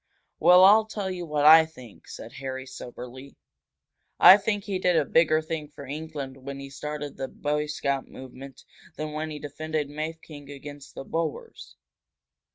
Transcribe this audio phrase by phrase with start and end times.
[0.39, 3.35] "Well, I'll tell you what I think," said Harry, soberly.
[4.19, 8.07] "I think he did a bigger thing for England when he started the Boy Scout
[8.07, 8.63] movement
[8.95, 11.75] than when he defended Mafeking against the Boers!"